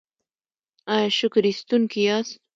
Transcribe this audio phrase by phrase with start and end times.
[0.93, 2.33] ایا شکر ایستونکي یاست؟